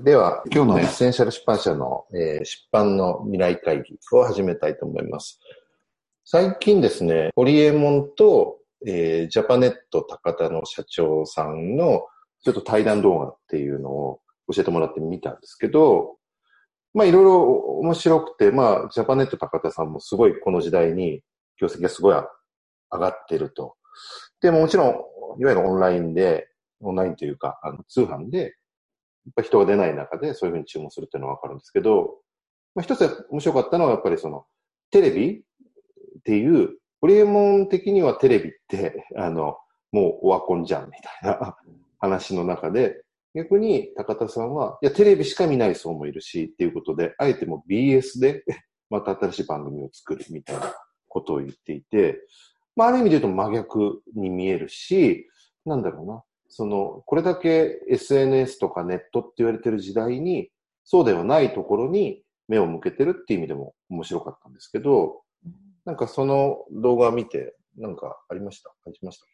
[0.00, 5.40] では、今日のエッセンシャル出版社の、えー、出版の未来会議を始めたいと思います。
[6.24, 12.06] 最近ですね、ホリエモンと、えー、ジャパネットたかたの社長さんの
[12.44, 14.20] ちょっと対談動画っていうのを
[14.54, 16.14] 教えてもらってみたんですけど、
[16.94, 17.42] まあいろいろ
[17.80, 21.22] 面白くて、まあジャパネットたかたさんもすごいこの時代に
[21.60, 23.74] 業績がすごい上がってると。
[24.40, 24.90] でももちろん、
[25.40, 26.46] いわゆるオンラインで、
[26.82, 28.54] オンラインというか、あの通販で、
[29.34, 32.18] ぱ人が出ない中でそういうふうに注文するっていうのはわかるんですけど、
[32.74, 34.44] まあ一つ面白かったのはやっぱりその、
[34.90, 35.42] テレビっ
[36.24, 39.58] ていう、ホリエモン的にはテレビって、 あの、
[39.92, 41.56] もうオワコンじゃんみたいな
[41.98, 43.02] 話の中で、
[43.34, 48.44] 逆に高田さんは、いや、テレビしか見ない層もいるし、っていうことで、あえても BS で
[48.90, 50.74] また新しい番組を作るみたいな
[51.08, 52.20] ことを言っていて、
[52.74, 55.28] まあ、ある意味で言うと真逆に見えるし、
[55.64, 56.22] なんだろうな。
[56.48, 60.50] その、これだけ SNS とかネットって言われてる時代に、
[60.84, 65.22] そうではないところに目を向けてるっていう意味でも面白かったんですけど、
[65.84, 68.70] なんかその動画見て、なんかありました？
[68.84, 69.26] 感じました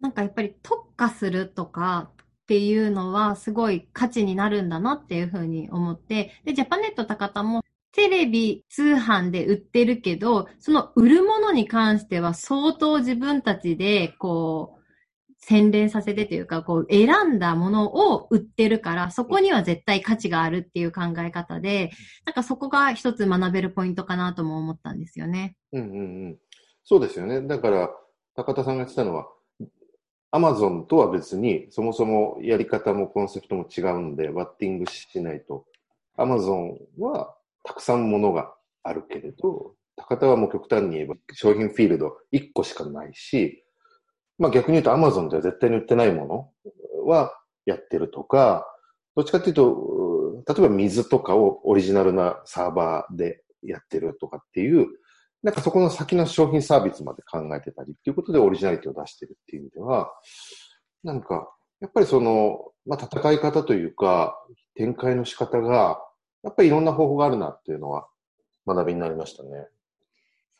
[0.00, 14.81] なんかやっぱり特化するとかっていうのはすごい価値になるんだなっていうふうに思って、で、ジャパネット高田もテレビ通販で売ってるけど、その売るものに関しては相当自分たちでこう、
[15.44, 21.90] 洗練させてというか、こう、選んだものを売ってるから、そこには絶対価値があるっていう考え方で、
[22.24, 25.56] なんかそこが一つ学べるポイントかなとも思ったんですよね。
[25.72, 26.38] うんうんうん。
[26.84, 27.42] そうですよね。
[27.42, 27.90] だから、
[28.36, 29.26] 高田さんが言ってたのは、
[30.30, 35.66] アマゾンとは別に、そもそもやり方もコンセプトも違うんで、バッティングしないと。
[36.16, 38.54] アマゾンはたくさんものが
[38.84, 43.61] あるけれど、高田はもう極端に言えば商品フィールド1個しかないし、
[44.38, 47.32] まあ逆に言うとアマゾンでは絶対に売ってないものは
[47.66, 48.66] やってるとか、
[49.14, 54.86] どっちかっていうと、例えば水とかをオリジナルなサーバーでやってるとかっていう、
[55.42, 60.12] なんかそこの先の商品サービスまで考えてたりっていうことでオリジナリティを出してるっていう意味では、
[61.02, 64.36] なんか、やっぱりその、まあ、戦い方というか、
[64.74, 66.00] 展開の仕方が、
[66.42, 68.08] やっぱりいろんな方法があるなっていうのは
[68.66, 69.66] 学びになりましたね。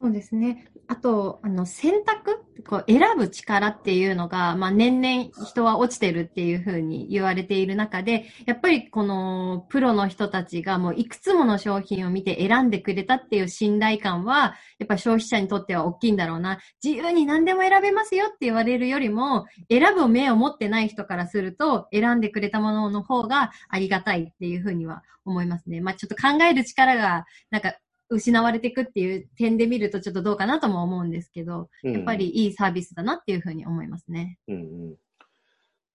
[0.00, 0.68] そうですね。
[0.88, 16.58] あと、あの、選択こう選ぶ力っていうのが、まあ、年々人は落ちてるっていうふうに言われている中で、やっぱりこのプロの人たちがもういくつもの商品を見て選んでくれたっていう信頼感は、やっぱ消費者にとっては大きいんだろうな。
[16.82, 25.80] 自由に何でも選べますよって言われるよりも、選ぶ目を持ってない人からすると、選んでくれたものの方がありがたいっていうふうには思いますね。
[25.80, 27.74] まあ、ちょっと考える力が、なんか
[28.14, 34.38] 失われていくっていう点で見るとちょっとどうかなとも思うんですけど、うん、やっぱりいいサービスだなっていうふうに思いますね。
[34.48, 34.58] うんう
[34.92, 34.96] ん、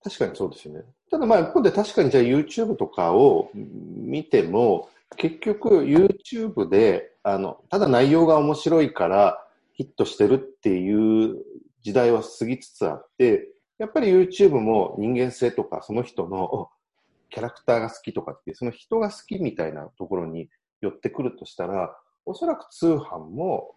[0.04, 0.82] 確かにそうですよね。
[1.10, 9.42] ただまあ一方で確かにじゃあ YouTube とかを見ても、結局 YouTube で、あの、ただ内容が面白いから
[9.74, 11.38] ヒットしてるっていう
[11.84, 13.48] 時代は過ぎつつあって、
[13.78, 16.70] やっぱり YouTube も人間性とかその人の
[17.30, 20.50] キャラクターが好きとかっていう、その人が好きみたいなところに
[20.82, 23.74] 寄ってくるとしたら、おそらく通販も、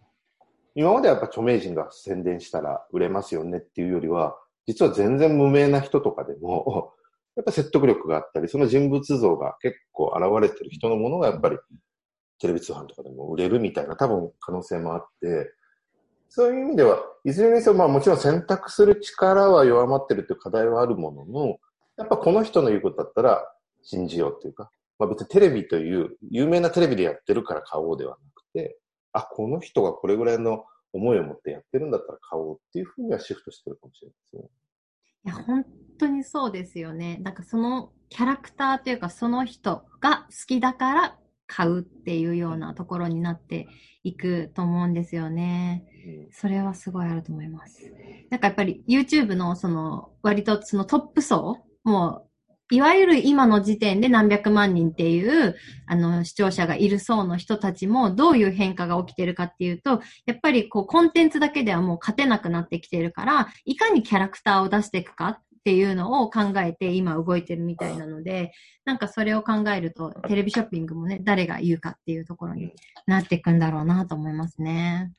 [0.74, 6.92] 今まではやっぱ著名人が宣伝したら売れますよねっていうよりは、実は全然無名な人とかでも、
[7.36, 11.58] やっぱ説得力があったり、その人物像が結構現れてる人のものがやっぱり
[12.40, 15.52] テレビ通販とかでも売れるみたいな多分可能性もあって、
[16.28, 21.58] そういう意味では、いずれにせよ、まあもちろん選択する力は弱まってるという課題はあるものの、
[21.98, 23.52] やっぱこの人の言うことだったら
[23.82, 28.29] 信じようっていうか、まあ別にテレビという有名なテレビでやってるから買おうではな、
[29.12, 34.42] あ、この人がこれぐらいの思いを持ってやってるんだったら買おうっていうふうにはシフトしてるかもしれないですね。
[35.24, 35.66] いや、本
[35.98, 37.18] 当にそうですよね。
[37.22, 43.68] なんかそのキャラクターというかその人が好きだから買うっていうようなところになって
[44.02, 45.84] いくと思うんですよね。
[46.32, 47.92] それはすごいあると思います。
[48.30, 52.29] なんかやっぱり YouTube のその割とそのトップ層も
[52.70, 55.56] いわゆる今の時点で何百万人っていう、
[55.86, 68.52] あの、視聴者がいる層の人たちもどういう変化が起きてるかっていうと、やっぱりこう、コンテンツだけではもう勝てなくなってきてるから、いかにキャラクターを出していくかっていうのを考えて今動いてるみたいなので、
[68.84, 72.72] なんかそれを考えると、テレビショッピングもね、誰が言うかっていうところに
[73.06, 75.12] なっていくんだろうなと思いますね。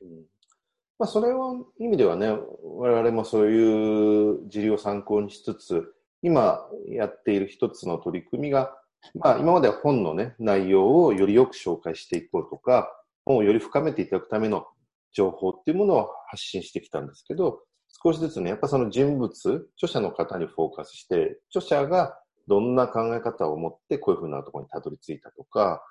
[0.98, 2.28] まあ、それは意味ではね、
[2.62, 8.74] 我々もそういう事例を参考にしつつ、今やっている一つの取り組みが、
[9.14, 12.88] まあ、今までは本のね、内容をよりよく紹介していこうとか、
[13.24, 14.66] 本をより深めていただくための
[15.12, 17.60] 情報っていうものを発信してきたんですけど、
[18.04, 25.84] 少しずつね、やっぱその人物、著者の方にフォーカスして、著者がどんな考え方を持ってこういうふうなところにたどり着いたとか、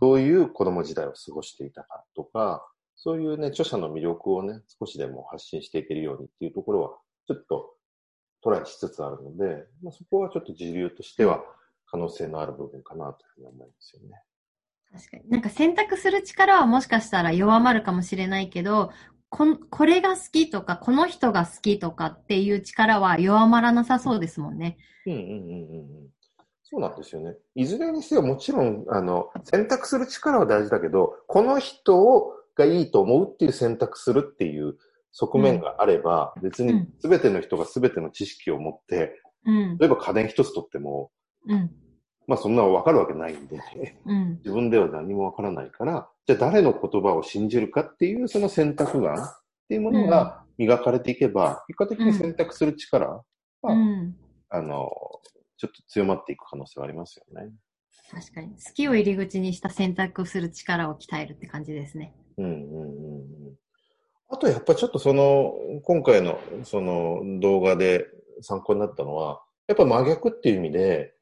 [0.00, 6.90] どういう子供時代を過ごしていたかとか、そういうね、著者の魅力をね、少しでも発信していけるようにっていうところは、
[7.26, 7.74] ちょっと
[8.48, 11.42] トライしつつあるので、まあ、そこはちょっと自流としては
[11.86, 14.22] 可能性のある部分かなというふうに思いますよね。
[14.90, 15.28] 確かに。
[15.28, 18.90] なんか選択する力はもしかしたら弱まるかもしれないけど、
[19.28, 24.78] ここれが好きとか、この人が好きとかっていう力は弱まらなさそうですもんね。
[25.04, 26.08] うんうんうんうんうん。
[26.62, 27.36] そうなんですよね。
[27.54, 34.76] いずれにせよもちろん、あの、選択する力は大事だけど、この人をがいいと思うっていう選択するっていう
[35.12, 39.78] 側面があれば、別に全ての人が全ての知識を持って、うん。
[39.78, 41.10] 例えば家電一つとっても、
[41.46, 41.70] うん。
[42.26, 43.58] まあそんなの分かるわけないんで、
[44.04, 44.36] うん。
[44.38, 49.18] 自分では何も分からないから、じゃあ誰の言葉を信じるかっていうその選択眼っ
[49.68, 53.24] ていうものが磨かれていけば、結果的に選択する力は、
[53.62, 54.16] うん。
[54.50, 54.90] あの、
[55.56, 57.50] ちょっと強まっていく可能性はありますよね。
[58.10, 58.48] 確かに。
[58.50, 62.14] 好きを入り口にした選択をする力を鍛えるって感じですね。
[62.38, 63.07] うんうんうんうん。
[64.30, 68.06] あとやっぱりちょっとその、今回のその動画で
[68.42, 71.14] 参考になったのは、やっぱ真逆っていう意味で、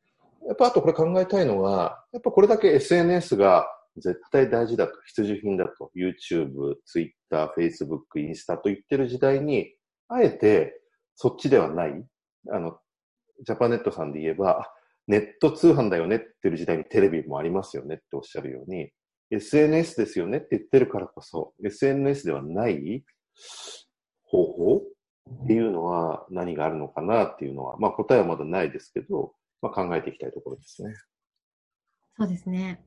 [0.47, 3.67] やっぱあとこれ考えたいのが、やっぱこれだけ SNS が
[3.97, 9.73] 絶対大事だと、必需品だと、YouTube、Twitter、Facebook、インスタと言ってる時代に、
[10.09, 10.81] あえて
[11.15, 12.05] そっちではない、
[12.53, 12.79] あの、
[13.45, 14.71] ジャパネットさんで言えば、
[15.07, 18.91] ネット通販だよねって言る時代にテレビもありますよねっておっしゃるように、
[19.31, 20.39] SNS ですよね？
[20.39, 23.05] って言ってるからこそ、SNS ではない
[24.25, 24.83] 方法？
[25.45, 30.95] っていうのは何があるのかなっていうのは、まあ答えはまだないですけど、まあ考えていきたいところですね。
[32.17, 32.81] そうですね。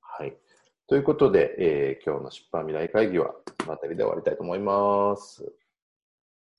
[0.00, 0.36] はい。
[0.88, 5.44] ということで、えー今日の出版未来会議はこの辺りで終わりたいと思います。